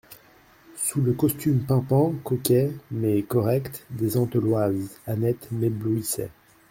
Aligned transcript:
Sous 0.77 0.99
le 0.99 1.13
costume 1.13 1.59
pimpant, 1.59 2.13
coquet, 2.23 2.71
mais 2.89 3.21
correct, 3.21 3.85
des 3.91 4.17
Eteloises, 4.17 4.99
Annette 5.05 5.51
m'éblouissait. 5.51 6.31